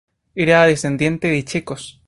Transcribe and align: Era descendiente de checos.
Era 0.33 0.65
descendiente 0.65 1.27
de 1.27 1.45
checos. 1.45 1.99